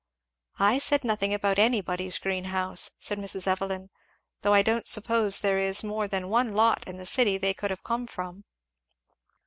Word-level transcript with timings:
"I 0.57 0.79
said 0.79 1.03
nothing 1.03 1.31
about 1.31 1.59
anybody's 1.59 2.17
greenhouse," 2.17 2.89
said 2.97 3.19
Mrs. 3.19 3.45
Evelyn, 3.45 3.91
"though 4.41 4.55
I 4.55 4.63
don't 4.63 4.87
suppose 4.87 5.41
there 5.41 5.59
is 5.59 5.83
more 5.83 6.07
than 6.07 6.27
one 6.27 6.55
Lot 6.55 6.83
in 6.87 6.97
the 6.97 7.05
city 7.05 7.37
they 7.37 7.53
could 7.53 7.69
have 7.69 7.83
come 7.83 8.07
from." 8.07 8.43